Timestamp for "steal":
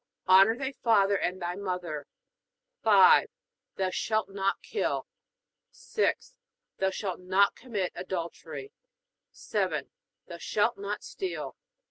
11.03-11.55